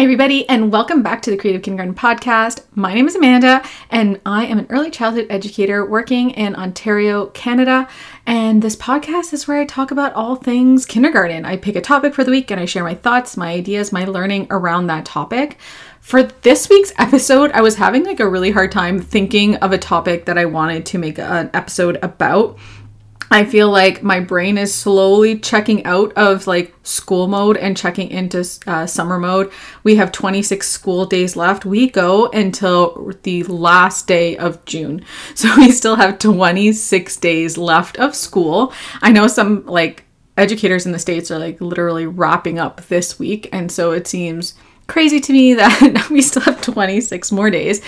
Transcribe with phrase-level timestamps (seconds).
[0.00, 2.62] Hi, everybody, and welcome back to the Creative Kindergarten Podcast.
[2.74, 7.86] My name is Amanda, and I am an early childhood educator working in Ontario, Canada.
[8.24, 11.44] And this podcast is where I talk about all things kindergarten.
[11.44, 14.06] I pick a topic for the week and I share my thoughts, my ideas, my
[14.06, 15.58] learning around that topic.
[16.00, 19.76] For this week's episode, I was having like a really hard time thinking of a
[19.76, 22.58] topic that I wanted to make an episode about.
[23.32, 28.10] I feel like my brain is slowly checking out of like school mode and checking
[28.10, 29.52] into uh, summer mode.
[29.84, 31.64] We have 26 school days left.
[31.64, 35.04] We go until the last day of June.
[35.34, 38.72] So we still have 26 days left of school.
[39.00, 40.04] I know some like
[40.36, 43.48] educators in the States are like literally wrapping up this week.
[43.52, 44.54] And so it seems
[44.86, 47.80] crazy to me that we still have 26 more days.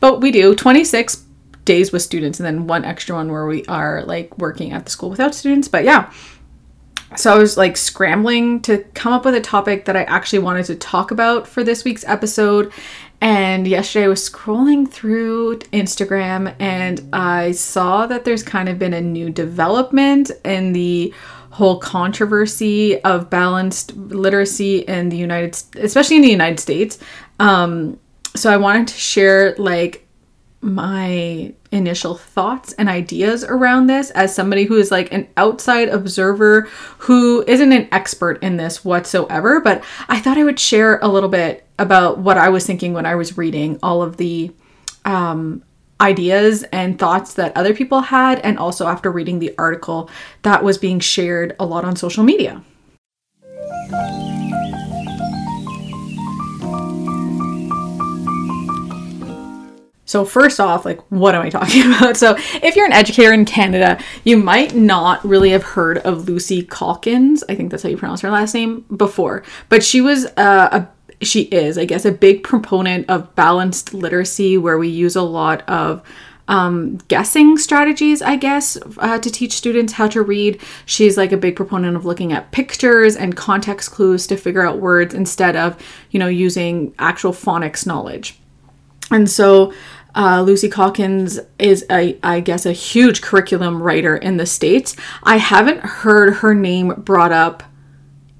[0.00, 1.25] But we do 26
[1.66, 4.90] days with students and then one extra one where we are like working at the
[4.90, 5.68] school without students.
[5.68, 6.10] But yeah.
[7.16, 10.66] So I was like scrambling to come up with a topic that I actually wanted
[10.66, 12.72] to talk about for this week's episode.
[13.20, 18.92] And yesterday I was scrolling through Instagram and I saw that there's kind of been
[18.92, 21.14] a new development in the
[21.50, 26.98] whole controversy of balanced literacy in the United especially in the United States.
[27.40, 27.98] Um
[28.34, 30.05] so I wanted to share like
[30.60, 36.62] my initial thoughts and ideas around this as somebody who is like an outside observer
[36.98, 41.28] who isn't an expert in this whatsoever, but I thought I would share a little
[41.28, 44.52] bit about what I was thinking when I was reading all of the
[45.04, 45.62] um,
[46.00, 50.10] ideas and thoughts that other people had, and also after reading the article
[50.42, 52.62] that was being shared a lot on social media.
[60.06, 62.16] So, first off, like, what am I talking about?
[62.16, 66.62] So, if you're an educator in Canada, you might not really have heard of Lucy
[66.62, 67.44] Calkins.
[67.48, 70.88] I think that's how you pronounce her last name before, but she was uh, a
[71.22, 75.66] she is, I guess, a big proponent of balanced literacy, where we use a lot
[75.68, 76.02] of
[76.48, 80.60] um, guessing strategies, I guess, uh, to teach students how to read.
[80.84, 84.78] She's like a big proponent of looking at pictures and context clues to figure out
[84.78, 88.38] words instead of, you know, using actual phonics knowledge.
[89.10, 89.72] And so
[90.16, 94.96] uh, Lucy Calkins is a, I guess, a huge curriculum writer in the States.
[95.22, 97.62] I haven't heard her name brought up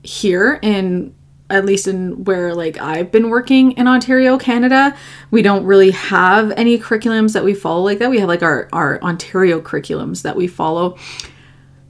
[0.02, 1.14] here in
[1.48, 4.96] at least in where like I've been working in Ontario, Canada,
[5.30, 8.10] we don't really have any curriculums that we follow like that.
[8.10, 10.96] We have like our our Ontario curriculums that we follow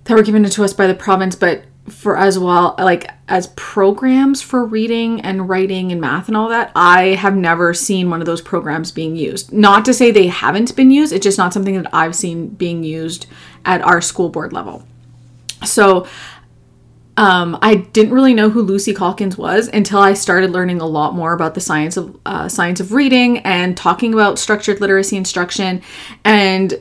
[0.05, 4.43] that were given to us by the province, but for as well like as programs
[4.43, 8.27] for reading and writing and math and all that i have never seen one of
[8.27, 9.53] those programs being used.
[9.53, 12.83] Not to say they haven't been used it's just not something that i've seen being
[12.83, 13.27] used
[13.67, 14.87] at our school board level.
[15.65, 16.07] So
[17.19, 21.15] um, I didn't really know who Lucy Calkins was until I started learning a lot
[21.15, 25.83] more about the science of uh, science of reading and talking about structured literacy instruction.
[26.25, 26.81] And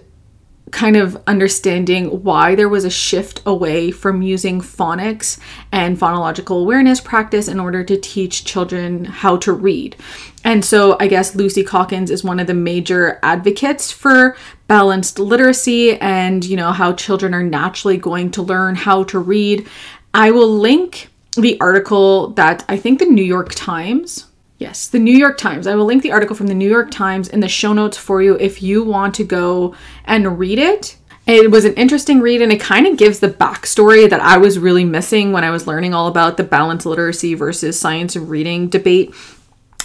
[0.72, 5.40] kind of understanding why there was a shift away from using phonics
[5.72, 9.96] and phonological awareness practice in order to teach children how to read.
[10.44, 14.36] And so I guess Lucy Calkins is one of the major advocates for
[14.68, 19.68] balanced literacy and, you know, how children are naturally going to learn how to read.
[20.14, 24.26] I will link the article that I think the New York Times
[24.58, 25.68] Yes, the New York Times.
[25.68, 28.22] I will link the article from the New York Times in the show notes for
[28.22, 30.98] you if you want to go and read it.
[31.28, 34.60] It was an interesting read and it kind of gives the backstory that I was
[34.60, 39.14] really missing when I was learning all about the balanced literacy versus science reading debate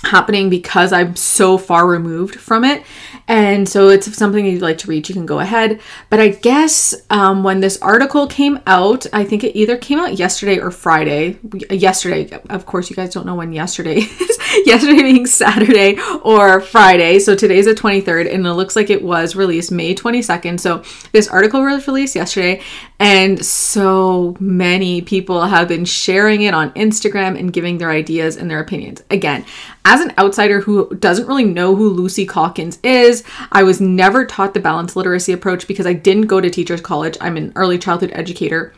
[0.02, 2.84] happening because I'm so far removed from it.
[3.28, 5.80] And so it's something you'd like to read, you can go ahead.
[6.08, 10.14] But I guess um, when this article came out, I think it either came out
[10.14, 11.38] yesterday or Friday.
[11.70, 14.40] Yesterday, of course, you guys don't know when yesterday is.
[14.66, 17.18] yesterday being Saturday or Friday.
[17.18, 20.58] So today's the 23rd, and it looks like it was released May 22nd.
[20.60, 20.82] So
[21.12, 22.60] this article was released yesterday,
[23.00, 28.50] and so many people have been sharing it on Instagram and giving their ideas and
[28.50, 29.02] their opinions.
[29.10, 29.46] Again,
[29.86, 34.52] as an outsider who doesn't really know who Lucy Calkins is, I was never taught
[34.52, 37.16] the balanced literacy approach because I didn't go to teachers college.
[37.22, 38.74] I'm an early childhood educator.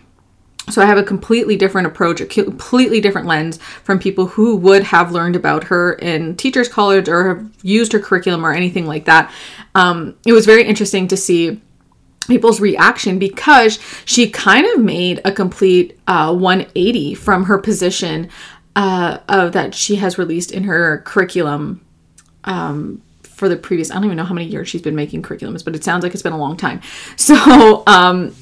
[0.70, 4.84] So I have a completely different approach, a completely different lens from people who would
[4.84, 9.06] have learned about her in teachers college or have used her curriculum or anything like
[9.06, 9.32] that.
[9.74, 11.60] Um, it was very interesting to see
[12.28, 18.28] people's reaction because she kind of made a complete uh, 180 from her position
[18.76, 21.84] uh, of that she has released in her curriculum
[22.44, 23.90] um, for the previous.
[23.90, 26.14] I don't even know how many years she's been making curriculums, but it sounds like
[26.14, 26.80] it's been a long time.
[27.16, 28.34] So um,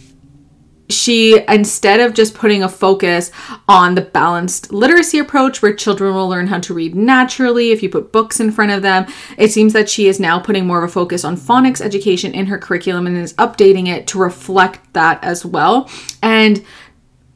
[0.91, 3.31] she instead of just putting a focus
[3.69, 7.89] on the balanced literacy approach where children will learn how to read naturally if you
[7.89, 9.07] put books in front of them
[9.39, 12.47] it seems that she is now putting more of a focus on phonics education in
[12.47, 15.89] her curriculum and is updating it to reflect that as well.
[16.23, 16.65] And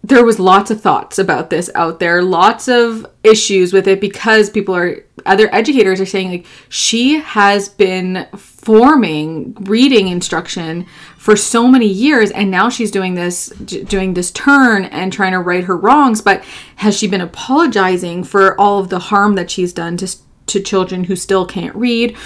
[0.02, 4.50] there was lots of thoughts about this out there lots of issues with it because
[4.50, 10.86] people are other educators are saying like she has been forming reading instruction
[11.16, 15.38] for so many years and now she's doing this doing this turn and trying to
[15.38, 16.20] right her wrongs.
[16.20, 16.44] But
[16.76, 20.08] has she been apologizing for all of the harm that she's done to
[20.46, 22.16] to children who still can't read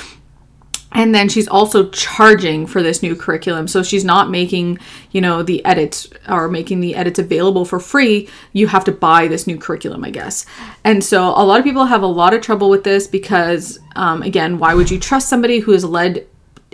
[0.93, 3.69] and then she's also charging for this new curriculum.
[3.69, 4.79] So she's not making
[5.11, 8.29] you know the edits or making the edits available for free.
[8.53, 10.47] You have to buy this new curriculum i guess.
[10.85, 14.23] And so a lot of people have a lot of trouble with this because um,
[14.23, 16.27] again why would you trust somebody who has led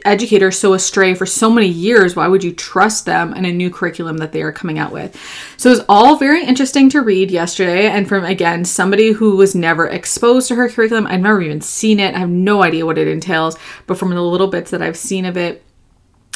[0.04, 3.70] educators so astray for so many years why would you trust them in a new
[3.70, 5.18] curriculum that they are coming out with
[5.56, 9.54] so it was all very interesting to read yesterday and from again somebody who was
[9.54, 12.98] never exposed to her curriculum i've never even seen it i have no idea what
[12.98, 13.56] it entails
[13.86, 15.62] but from the little bits that i've seen of it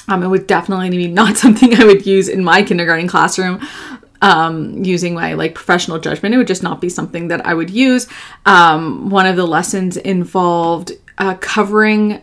[0.09, 3.61] um, it would definitely be not something i would use in my kindergarten classroom
[4.21, 6.35] um, using my like professional judgment.
[6.35, 8.09] It would just not be something that I would use.
[8.47, 12.23] Um, one of the lessons involved uh, covering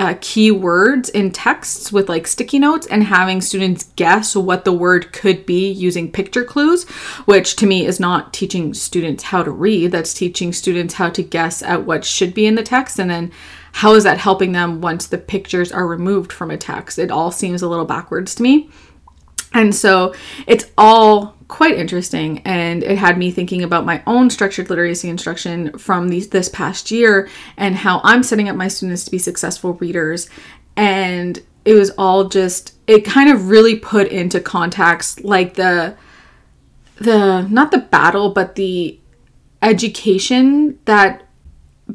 [0.00, 4.72] uh, key words in texts with like sticky notes and having students guess what the
[4.72, 6.88] word could be using picture clues,
[7.26, 9.92] which to me is not teaching students how to read.
[9.92, 13.30] That's teaching students how to guess at what should be in the text and then
[13.72, 16.98] how is that helping them once the pictures are removed from a text?
[16.98, 18.70] It all seems a little backwards to me.
[19.52, 20.14] And so
[20.46, 25.76] it's all quite interesting and it had me thinking about my own structured literacy instruction
[25.76, 29.74] from these, this past year and how I'm setting up my students to be successful
[29.74, 30.30] readers.
[30.76, 35.96] And it was all just it kind of really put into context like the
[36.96, 38.98] the not the battle but the
[39.62, 41.22] education that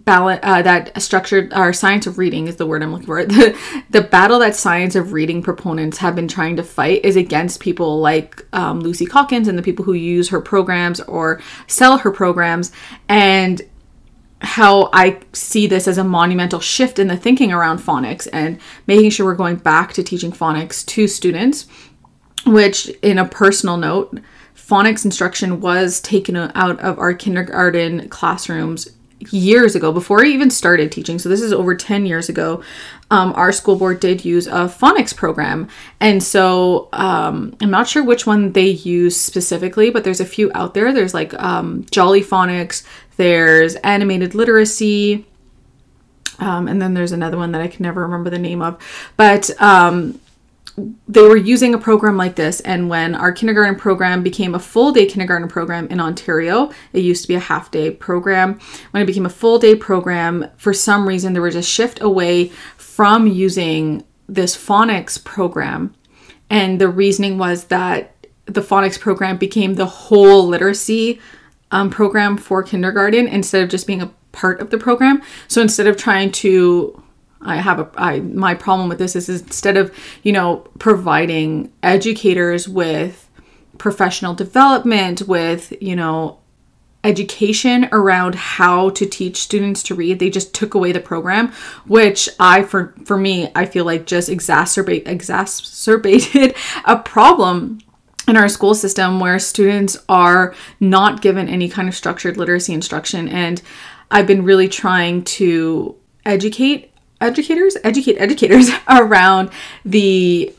[0.05, 3.25] balance uh, that structured our science of reading is the word I'm looking for.
[3.35, 3.57] The,
[3.89, 7.99] the battle that science of reading proponents have been trying to fight is against people
[7.99, 12.71] like um, Lucy Calkins and the people who use her programs or sell her programs,
[13.09, 13.61] and
[14.41, 19.09] how I see this as a monumental shift in the thinking around phonics and making
[19.09, 21.67] sure we're going back to teaching phonics to students.
[22.45, 24.19] Which, in a personal note,
[24.55, 30.91] phonics instruction was taken out of our kindergarten classrooms years ago, before I even started
[30.91, 32.63] teaching, so this is over 10 years ago,
[33.11, 35.67] um, our school board did use a phonics program.
[35.99, 40.51] And so um, I'm not sure which one they use specifically, but there's a few
[40.53, 40.91] out there.
[40.91, 42.83] There's like um, Jolly Phonics,
[43.17, 45.25] there's Animated Literacy.
[46.39, 48.77] Um, and then there's another one that I can never remember the name of.
[49.15, 50.19] But um,
[51.07, 54.91] they were using a program like this and when our kindergarten program became a full
[54.91, 58.59] day kindergarten program in ontario it used to be a half day program.
[58.91, 62.49] When it became a full day program for some reason there was a shift away
[62.77, 65.93] from using this phonics program.
[66.49, 71.19] And the reasoning was that the phonics program became the whole literacy
[71.71, 75.21] um, program for kindergarten instead of just being a part of the program.
[75.47, 77.01] So instead of trying to
[77.45, 82.67] I have a I my problem with this is, instead of, you know, providing educators
[82.67, 83.29] with
[83.77, 86.39] professional development with, you know,
[87.03, 91.51] education around how to teach students to read they just took away the program
[91.85, 97.77] which i for for me i feel like just exacerbate exacerbated a problem
[98.27, 103.27] in our school system where students are not given any kind of structured literacy instruction.
[103.27, 103.61] And
[104.11, 106.91] i've been really trying to educate
[107.21, 109.49] educators educate educators around
[109.83, 110.53] the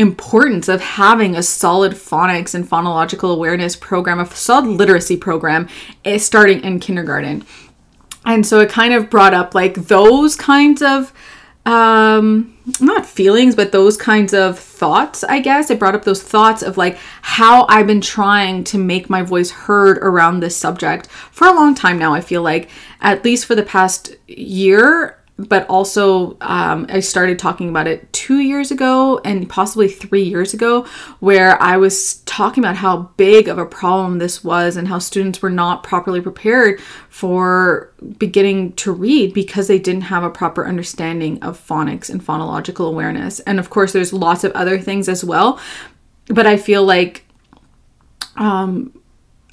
[0.00, 5.68] importance of having a solid phonics and phonological awareness program, a solid literacy program
[6.04, 7.44] eh, starting in kindergarten.
[8.24, 11.12] And so it kind of brought up like those kinds of
[11.66, 16.62] um not feelings but those kinds of thoughts i guess it brought up those thoughts
[16.62, 21.46] of like how i've been trying to make my voice heard around this subject for
[21.46, 22.70] a long time now i feel like
[23.02, 28.40] at least for the past year but also um, I started talking about it two
[28.40, 30.86] years ago and possibly three years ago,
[31.20, 35.42] where I was talking about how big of a problem this was and how students
[35.42, 41.42] were not properly prepared for beginning to read because they didn't have a proper understanding
[41.42, 43.40] of phonics and phonological awareness.
[43.40, 45.60] And of course, there's lots of other things as well,
[46.26, 47.24] but I feel like
[48.36, 48.99] um,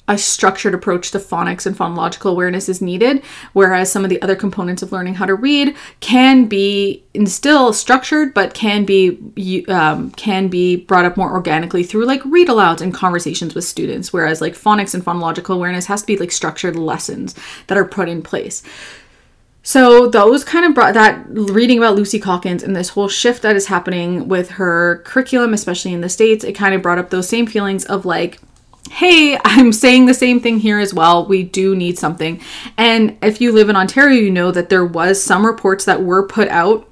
[0.08, 3.22] a structured approach to phonics and phonological awareness is needed,
[3.52, 8.32] whereas some of the other components of learning how to read can be still structured,
[8.32, 12.94] but can be um, can be brought up more organically through like read alouds and
[12.94, 14.12] conversations with students.
[14.12, 17.34] Whereas like phonics and phonological awareness has to be like structured lessons
[17.66, 18.62] that are put in place.
[19.62, 23.54] So those kind of brought that reading about Lucy Calkins and this whole shift that
[23.54, 27.28] is happening with her curriculum, especially in the States, it kind of brought up those
[27.28, 28.38] same feelings of like,
[28.90, 31.26] hey, I'm saying the same thing here as well.
[31.26, 32.40] We do need something.
[32.76, 36.26] And if you live in Ontario, you know that there was some reports that were
[36.26, 36.88] put out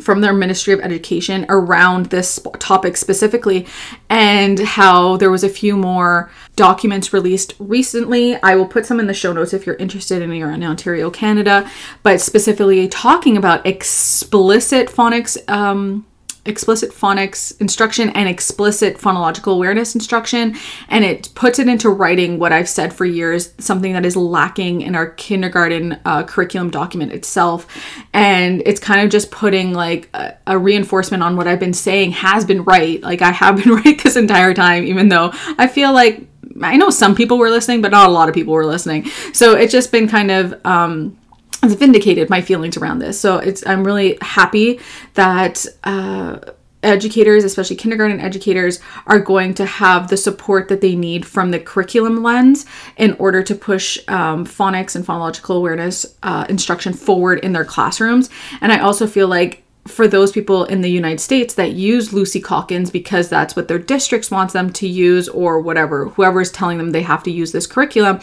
[0.00, 3.66] from their Ministry of Education around this topic specifically,
[4.08, 8.36] and how there was a few more documents released recently.
[8.42, 11.10] I will put some in the show notes if you're interested and you're in Ontario,
[11.10, 11.70] Canada,
[12.02, 16.06] but specifically talking about explicit phonics um,
[16.48, 20.54] explicit phonics instruction and explicit phonological awareness instruction
[20.88, 24.82] and it puts it into writing what i've said for years something that is lacking
[24.82, 27.66] in our kindergarten uh, curriculum document itself.
[28.12, 32.12] And it's kind of just putting like a, a reinforcement on what i've been saying
[32.12, 33.00] has been right.
[33.02, 36.26] Like i have been right this entire time even though i feel like
[36.62, 39.06] i know some people were listening but not a lot of people were listening.
[39.32, 41.18] So it's just been kind of um
[41.62, 43.18] has vindicated my feelings around this.
[43.18, 44.80] So it's I'm really happy
[45.14, 46.38] that uh,
[46.82, 51.58] educators, especially kindergarten educators, are going to have the support that they need from the
[51.58, 52.64] curriculum lens
[52.96, 58.30] in order to push um, phonics and phonological awareness uh, instruction forward in their classrooms.
[58.60, 62.40] And I also feel like for those people in the United States that use Lucy
[62.40, 66.78] Calkins because that's what their districts wants them to use or whatever, whoever is telling
[66.78, 68.20] them they have to use this curriculum,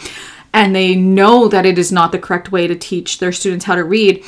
[0.54, 3.74] and they know that it is not the correct way to teach their students how
[3.74, 4.24] to read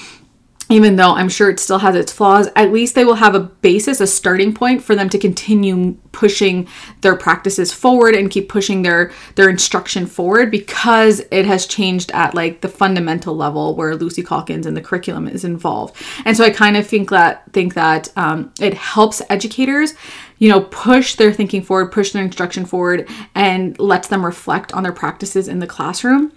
[0.68, 3.40] even though I'm sure it still has its flaws, at least they will have a
[3.40, 6.66] basis, a starting point for them to continue pushing
[7.02, 12.34] their practices forward and keep pushing their their instruction forward because it has changed at
[12.34, 15.94] like the fundamental level where Lucy Calkins and the curriculum is involved.
[16.24, 19.94] And so I kind of think that think that um, it helps educators
[20.38, 24.82] you know, push their thinking forward, push their instruction forward, and lets them reflect on
[24.82, 26.32] their practices in the classroom.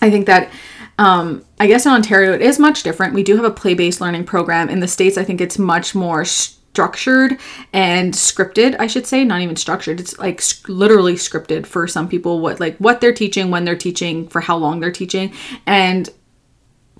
[0.00, 0.50] I think that
[0.98, 3.14] um, I guess in Ontario it is much different.
[3.14, 4.68] We do have a play based learning program.
[4.68, 6.24] In the States, I think it's much more
[6.74, 7.38] structured
[7.72, 12.40] and scripted i should say not even structured it's like literally scripted for some people
[12.40, 15.32] what like what they're teaching when they're teaching for how long they're teaching
[15.66, 16.10] and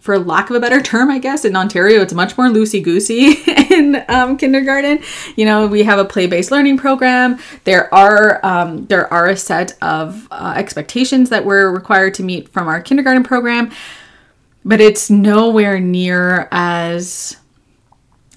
[0.04, 3.36] for lack of a better term, I guess, in Ontario, it's much more loosey goosey
[3.74, 5.00] in um, kindergarten.
[5.36, 7.38] You know, we have a play based learning program.
[7.64, 12.48] There are um, there are a set of uh, expectations that we're required to meet
[12.48, 13.70] from our kindergarten program,
[14.64, 17.36] but it's nowhere near as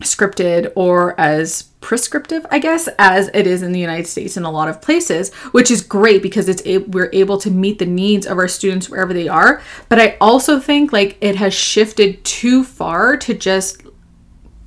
[0.02, 4.52] scripted or as prescriptive, I guess, as it is in the United States in a
[4.52, 8.28] lot of places, which is great because it's a- we're able to meet the needs
[8.28, 9.62] of our students wherever they are.
[9.90, 13.82] But I also think like it has shifted too far to just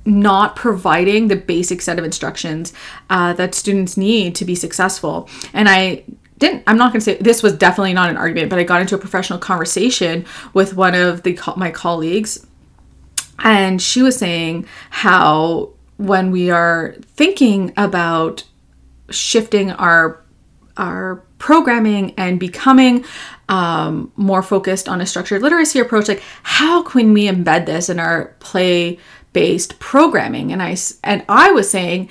[0.05, 2.73] not providing the basic set of instructions
[3.09, 5.29] uh, that students need to be successful.
[5.53, 6.03] And I
[6.39, 8.81] didn't i'm not going to say this was definitely not an argument but i got
[8.81, 12.47] into a professional conversation with one of the my colleagues
[13.43, 18.43] and she was saying how when we are thinking about
[19.11, 20.23] shifting our
[20.77, 23.03] our programming and becoming
[23.49, 27.99] um, more focused on a structured literacy approach, like how can we embed this in
[27.99, 28.97] our play
[29.33, 30.51] based programming?
[30.51, 32.09] And I and I was saying,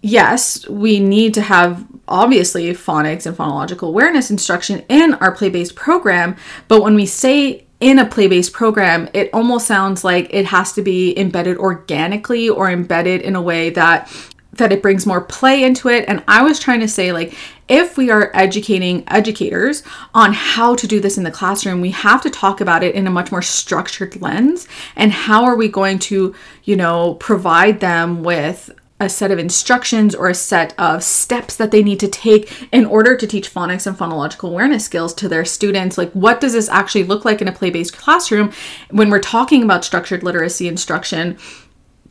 [0.00, 5.74] yes, we need to have obviously phonics and phonological awareness instruction in our play based
[5.74, 6.36] program,
[6.68, 10.82] but when we say in a play-based program it almost sounds like it has to
[10.82, 14.12] be embedded organically or embedded in a way that
[14.52, 17.36] that it brings more play into it and i was trying to say like
[17.68, 19.82] if we are educating educators
[20.14, 23.06] on how to do this in the classroom we have to talk about it in
[23.06, 26.34] a much more structured lens and how are we going to
[26.64, 28.70] you know provide them with
[29.00, 32.84] a set of instructions or a set of steps that they need to take in
[32.84, 35.96] order to teach phonics and phonological awareness skills to their students.
[35.96, 38.52] Like, what does this actually look like in a play based classroom
[38.90, 41.38] when we're talking about structured literacy instruction?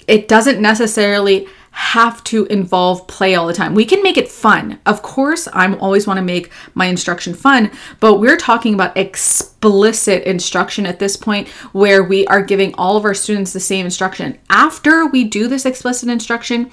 [0.08, 1.48] It doesn't necessarily
[1.78, 3.76] have to involve play all the time.
[3.76, 4.80] We can make it fun.
[4.88, 7.70] Of course, I'm always want to make my instruction fun,
[8.00, 13.06] but we're talking about explicit instruction at this point where we are giving all of
[13.06, 14.40] our students the same instruction.
[14.50, 16.72] After we do this explicit instruction,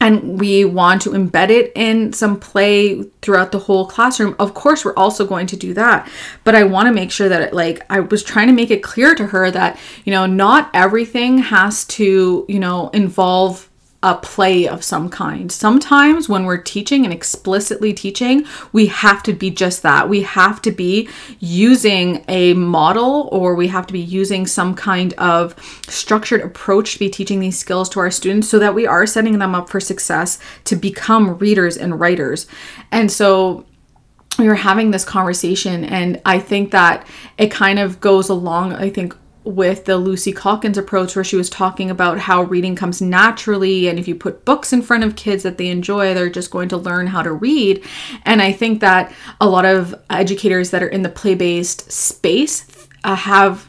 [0.00, 4.84] and we want to embed it in some play throughout the whole classroom of course
[4.84, 6.08] we're also going to do that
[6.44, 8.80] but i want to make sure that it, like i was trying to make it
[8.80, 13.67] clear to her that you know not everything has to you know involve
[14.02, 15.50] a play of some kind.
[15.50, 20.08] Sometimes when we're teaching and explicitly teaching, we have to be just that.
[20.08, 21.08] We have to be
[21.40, 25.56] using a model or we have to be using some kind of
[25.88, 29.40] structured approach to be teaching these skills to our students so that we are setting
[29.40, 32.46] them up for success to become readers and writers.
[32.92, 33.66] And so
[34.38, 37.04] we were having this conversation and I think that
[37.36, 39.16] it kind of goes along I think
[39.48, 43.98] with the Lucy Calkins approach, where she was talking about how reading comes naturally, and
[43.98, 46.76] if you put books in front of kids that they enjoy, they're just going to
[46.76, 47.82] learn how to read.
[48.24, 52.66] And I think that a lot of educators that are in the play based space
[53.04, 53.67] uh, have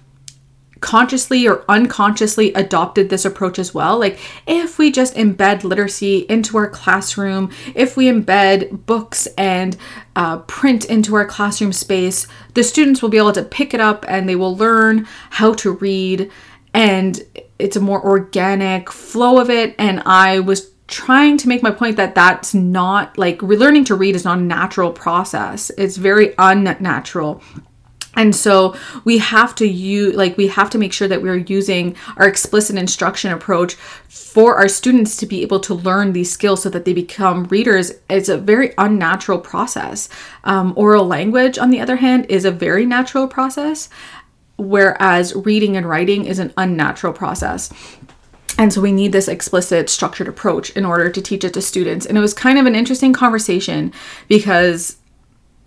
[0.82, 4.00] consciously or unconsciously adopted this approach as well.
[4.00, 9.76] Like, if we just embed literacy into our classroom, if we embed books and
[10.16, 14.06] uh, print into our classroom space, the students will be able to pick it up
[14.08, 16.32] and they will learn how to read.
[16.74, 17.22] And
[17.58, 19.76] it's a more organic flow of it.
[19.78, 24.16] And I was trying to make my point that that's not like learning to read
[24.16, 27.44] is not a natural process, it's very unnatural
[28.16, 28.76] and so
[29.06, 32.76] we have to use like we have to make sure that we're using our explicit
[32.76, 36.94] instruction approach for our students to be able to learn these skills so that they
[36.94, 40.10] become readers it's a very unnatural process.
[40.44, 43.90] Um, oral language on the other hand is a very natural process
[44.58, 47.72] whereas reading and writing is an unnatural process.
[48.58, 52.06] And so we need this explicit structured approach in order to teach it to students.
[52.06, 53.94] And it was kind of an interesting conversation
[54.28, 54.98] because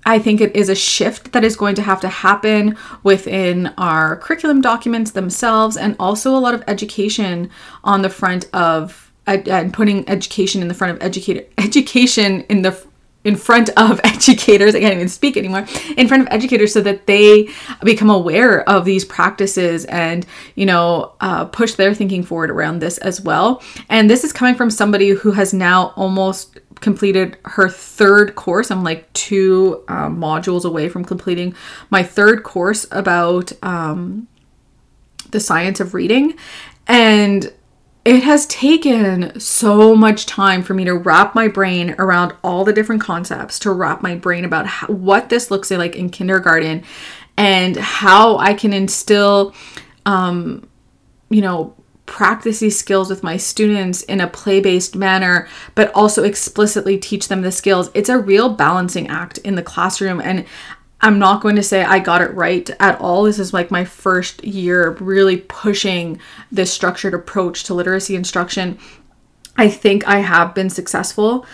[0.04, 4.16] I think it is a shift that is going to have to happen within our
[4.16, 7.50] curriculum documents themselves and also a lot of education
[7.84, 12.84] on the front of and putting education in the front of educator education in the
[13.24, 15.66] in front of educators, I can't even speak anymore,
[15.96, 17.48] in front of educators so that they
[17.84, 22.98] become aware of these practices and, you know, uh, push their thinking forward around this
[22.98, 23.62] as well.
[23.88, 28.70] And this is coming from somebody who has now almost completed her third course.
[28.70, 31.54] I'm like two um, modules away from completing
[31.90, 34.28] my third course about um,
[35.30, 36.34] the science of reading.
[36.86, 37.52] And
[38.04, 42.72] it has taken so much time for me to wrap my brain around all the
[42.72, 46.82] different concepts, to wrap my brain about how, what this looks like in kindergarten
[47.36, 49.54] and how I can instill,
[50.04, 50.68] um,
[51.30, 51.74] you know,
[52.12, 57.28] practice these skills with my students in a play based manner, but also explicitly teach
[57.28, 57.90] them the skills.
[57.94, 60.20] It's a real balancing act in the classroom.
[60.20, 60.44] And
[61.00, 63.22] I'm not going to say I got it right at all.
[63.22, 66.20] This is like my first year really pushing
[66.52, 68.78] this structured approach to literacy instruction.
[69.56, 71.46] I think I have been successful.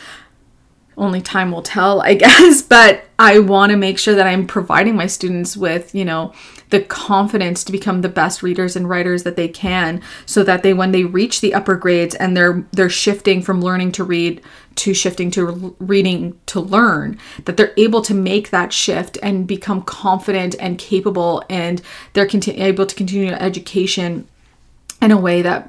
[0.97, 4.97] Only time will tell, I guess, but I want to make sure that I'm providing
[4.97, 6.35] my students with, you know,
[6.71, 10.75] the confidence to become the best readers and writers that they can so that they
[10.75, 14.41] when they reach the upper grades and they're they're shifting from learning to read
[14.75, 19.83] to shifting to reading to learn that they're able to make that shift and become
[19.83, 24.27] confident and capable and they're continue, able to continue education
[25.01, 25.69] in a way that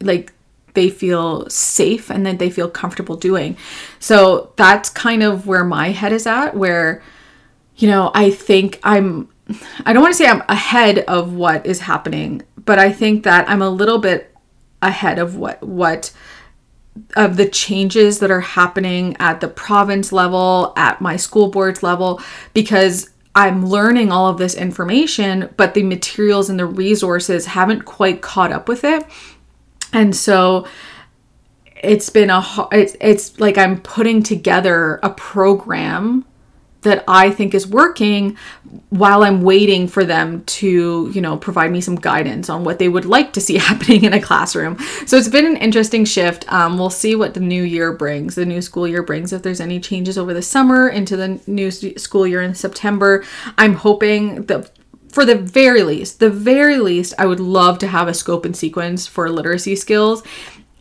[0.00, 0.32] like
[0.74, 3.56] they feel safe and that they feel comfortable doing.
[3.98, 7.02] So that's kind of where my head is at where
[7.78, 9.28] you know, I think I'm
[9.84, 13.48] I don't want to say I'm ahead of what is happening, but I think that
[13.48, 14.34] I'm a little bit
[14.82, 16.12] ahead of what what
[17.16, 22.20] of the changes that are happening at the province level, at my school boards level
[22.54, 28.20] because I'm learning all of this information, but the materials and the resources haven't quite
[28.20, 29.04] caught up with it.
[29.92, 30.66] And so
[31.76, 36.24] it's been a it's, it's like I'm putting together a program
[36.88, 38.36] that I think is working
[38.88, 42.88] while I'm waiting for them to, you know, provide me some guidance on what they
[42.88, 44.78] would like to see happening in a classroom.
[45.06, 46.50] So it's been an interesting shift.
[46.52, 49.60] Um, we'll see what the new year brings, the new school year brings, if there's
[49.60, 53.24] any changes over the summer into the new school year in September.
[53.56, 54.70] I'm hoping that
[55.10, 58.56] for the very least, the very least, I would love to have a scope and
[58.56, 60.22] sequence for literacy skills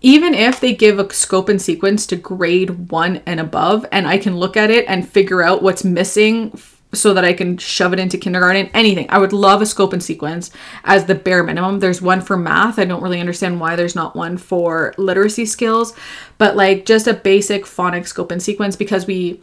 [0.08, 4.18] even if they give a scope and sequence to grade one and above, and I
[4.18, 6.58] can look at it and figure out what's missing
[6.94, 9.08] so that I can shove it into kindergarten, anything.
[9.10, 10.50] I would love a scope and sequence
[10.86, 11.82] as the bare minimum.
[11.82, 12.80] There's one for math.
[12.80, 15.94] I don't really understand why there's not one for literacy skills,
[16.38, 19.42] but like just a basic phonics scope and sequence because we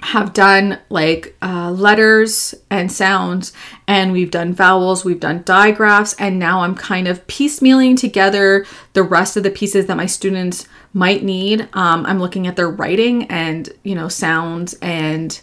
[0.00, 3.52] have done like uh, letters and sounds,
[3.86, 9.02] and we've done vowels, we've done digraphs, and now I'm kind of piecemealing together the
[9.02, 11.68] rest of the pieces that my students might need.
[11.72, 15.40] Um, I'm looking at their writing and you know sounds and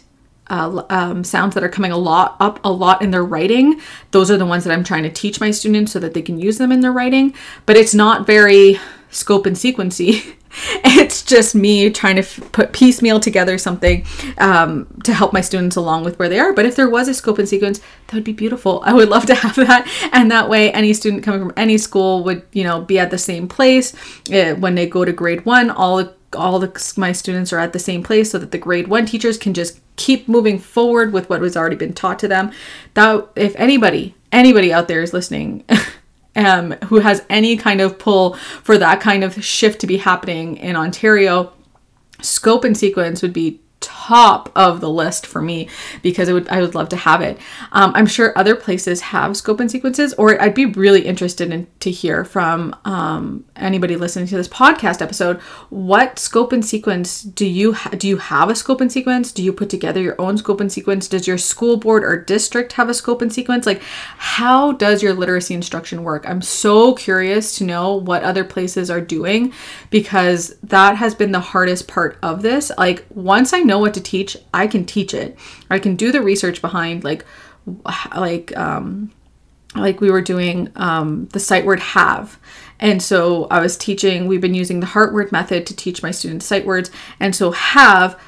[0.48, 3.80] uh, um, sounds that are coming a lot up a lot in their writing.
[4.12, 6.38] Those are the ones that I'm trying to teach my students so that they can
[6.38, 7.34] use them in their writing.
[7.66, 8.78] But it's not very
[9.16, 10.34] scope and sequency.
[10.84, 14.04] it's just me trying to f- put piecemeal together something
[14.38, 16.52] um, to help my students along with where they are.
[16.52, 18.82] But if there was a scope and sequence, that would be beautiful.
[18.84, 22.24] I would love to have that, and that way, any student coming from any school
[22.24, 23.94] would, you know, be at the same place
[24.30, 25.70] uh, when they go to grade one.
[25.70, 29.06] All all the, my students are at the same place, so that the grade one
[29.06, 32.52] teachers can just keep moving forward with what has already been taught to them.
[32.94, 35.64] That if anybody anybody out there is listening.
[36.36, 40.56] um, who has any kind of pull for that kind of shift to be happening
[40.58, 41.52] in Ontario,
[42.20, 43.60] scope and sequence would be
[44.06, 45.68] top of the list for me
[46.00, 47.38] because it would I would love to have it.
[47.72, 51.66] Um, I'm sure other places have scope and sequences, or I'd be really interested in
[51.80, 55.40] to hear from um, anybody listening to this podcast episode.
[55.70, 59.32] What scope and sequence do you ha- do you have a scope and sequence?
[59.32, 61.08] Do you put together your own scope and sequence?
[61.08, 63.66] Does your school board or district have a scope and sequence?
[63.66, 66.28] Like, how does your literacy instruction work?
[66.28, 69.52] I'm so curious to know what other places are doing
[69.90, 72.70] because that has been the hardest part of this.
[72.78, 75.36] Like, once I know what to teach, I can teach it.
[75.68, 77.24] I can do the research behind like
[78.16, 79.10] like um
[79.74, 82.38] like we were doing um the sight word have.
[82.78, 86.10] And so I was teaching, we've been using the heart word method to teach my
[86.10, 86.90] students sight words.
[87.18, 88.20] And so have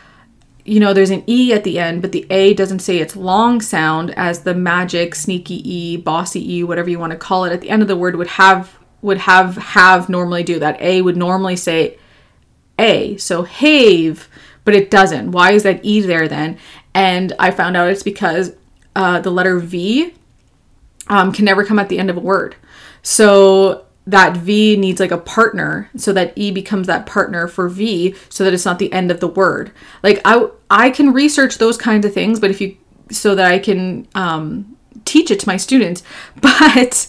[0.68, 3.62] you know, there's an E at the end, but the A doesn't say its long
[3.62, 7.62] sound as the magic, sneaky E, bossy E, whatever you want to call it, at
[7.62, 10.58] the end of the word would have would have have normally do.
[10.58, 11.98] That A would normally say
[12.78, 13.16] A.
[13.16, 14.28] So have
[14.68, 15.30] but it doesn't.
[15.30, 16.58] Why is that E there then?
[16.92, 18.54] And I found out it's because
[18.94, 20.12] uh, the letter V
[21.06, 22.54] um, can never come at the end of a word.
[23.00, 28.14] So that V needs like a partner so that E becomes that partner for V
[28.28, 29.72] so that it's not the end of the word.
[30.02, 32.76] Like I I can research those kinds of things, but if you
[33.10, 34.76] so that I can um,
[35.06, 36.02] teach it to my students,
[36.42, 37.08] but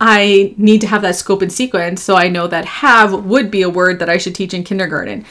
[0.00, 3.62] I need to have that scope and sequence so I know that have would be
[3.62, 5.24] a word that I should teach in kindergarten.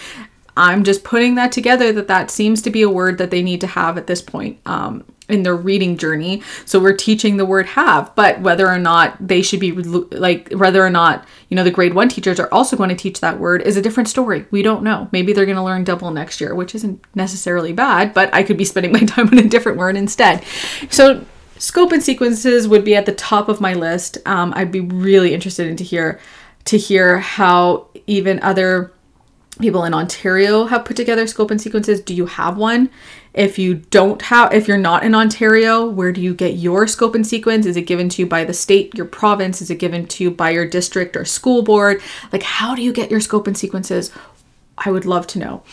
[0.57, 3.61] I'm just putting that together that that seems to be a word that they need
[3.61, 6.41] to have at this point um, in their reading journey.
[6.65, 10.83] So we're teaching the word have, but whether or not they should be like, whether
[10.83, 13.61] or not, you know, the grade one teachers are also going to teach that word
[13.61, 14.45] is a different story.
[14.49, 15.07] We don't know.
[15.11, 18.57] Maybe they're going to learn double next year, which isn't necessarily bad, but I could
[18.57, 20.43] be spending my time on a different word instead.
[20.89, 21.23] So
[21.59, 24.17] scope and sequences would be at the top of my list.
[24.25, 26.19] Um, I'd be really interested in to hear
[26.65, 28.91] to hear how even other
[29.59, 32.01] people in Ontario have put together scope and sequences.
[32.01, 32.89] Do you have one?
[33.33, 37.13] If you don't have, if you're not in Ontario, where do you get your scope
[37.13, 37.65] and sequence?
[37.65, 39.61] Is it given to you by the state, your province?
[39.61, 42.01] Is it given to you by your district or school board?
[42.31, 44.11] Like, how do you get your scope and sequences?
[44.77, 45.63] I would love to know.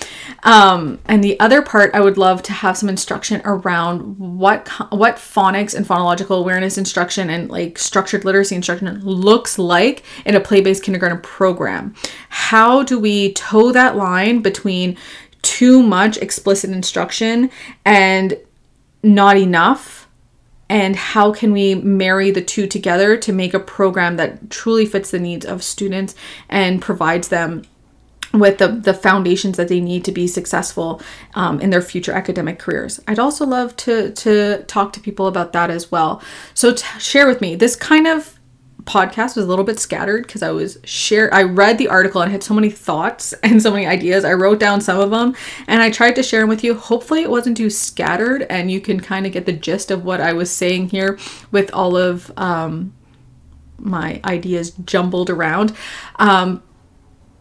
[0.44, 5.16] Um, and the other part, I would love to have some instruction around what what
[5.16, 10.82] phonics and phonological awareness instruction and like structured literacy instruction looks like in a play-based
[10.82, 11.94] kindergarten program.
[12.30, 14.96] How do we toe that line between
[15.42, 17.50] too much explicit instruction
[17.84, 18.38] and
[19.02, 20.08] not enough?
[20.70, 25.10] And how can we marry the two together to make a program that truly fits
[25.10, 26.14] the needs of students
[26.48, 27.64] and provides them
[28.38, 31.00] with the, the foundations that they need to be successful
[31.34, 33.00] um, in their future academic careers.
[33.06, 36.22] I'd also love to to talk to people about that as well.
[36.54, 37.54] So share with me.
[37.54, 38.38] This kind of
[38.84, 42.30] podcast was a little bit scattered because I was share I read the article and
[42.30, 44.24] had so many thoughts and so many ideas.
[44.24, 45.34] I wrote down some of them
[45.66, 46.74] and I tried to share them with you.
[46.74, 50.20] Hopefully it wasn't too scattered and you can kind of get the gist of what
[50.20, 51.18] I was saying here
[51.50, 52.92] with all of um,
[53.78, 55.74] my ideas jumbled around.
[56.16, 56.62] Um,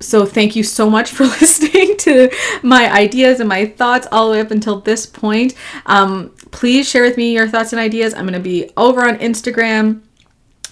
[0.03, 2.29] so thank you so much for listening to
[2.61, 5.53] my ideas and my thoughts all the way up until this point.
[5.85, 8.13] Um, please share with me your thoughts and ideas.
[8.13, 10.01] I'm going to be over on Instagram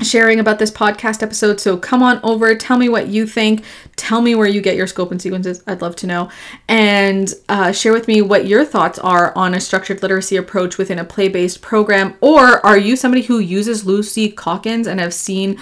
[0.03, 1.59] sharing about this podcast episode.
[1.59, 3.63] So come on over, tell me what you think,
[3.95, 5.63] tell me where you get your scope and sequences.
[5.67, 6.29] I'd love to know.
[6.67, 10.99] And uh, share with me what your thoughts are on a structured literacy approach within
[10.99, 12.15] a play based program.
[12.21, 15.59] Or are you somebody who uses Lucy Calkins and have seen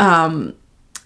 [0.00, 0.54] um,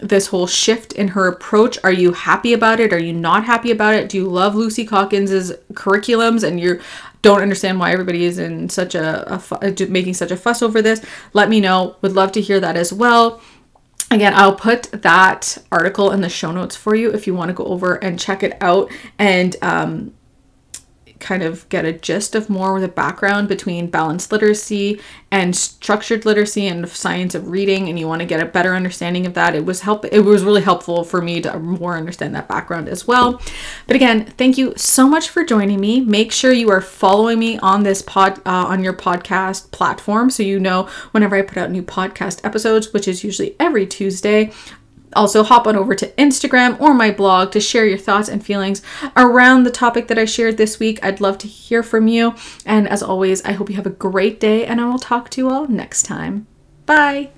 [0.01, 1.77] this whole shift in her approach.
[1.83, 2.91] Are you happy about it?
[2.91, 4.09] Are you not happy about it?
[4.09, 6.81] Do you love Lucy Calkins's curriculums and you
[7.21, 11.05] don't understand why everybody is in such a, a making such a fuss over this?
[11.33, 11.95] Let me know.
[12.01, 13.41] Would love to hear that as well.
[14.09, 17.53] Again, I'll put that article in the show notes for you if you want to
[17.53, 20.13] go over and check it out and um,
[21.21, 24.99] kind of get a gist of more of the background between balanced literacy
[25.31, 29.25] and structured literacy and science of reading and you want to get a better understanding
[29.25, 29.55] of that.
[29.55, 33.07] It was help it was really helpful for me to more understand that background as
[33.07, 33.41] well.
[33.87, 36.01] But again thank you so much for joining me.
[36.01, 40.43] Make sure you are following me on this pod uh, on your podcast platform so
[40.43, 44.51] you know whenever i put out new podcast episodes which is usually every tuesday
[45.13, 48.81] Also, hop on over to Instagram or my blog to share your thoughts and feelings
[49.15, 51.03] around the topic that I shared this week.
[51.03, 52.35] I'd love to hear from you.
[52.65, 55.41] And as always, I hope you have a great day, and I will talk to
[55.41, 56.47] you all next time.
[56.85, 57.29] Bye.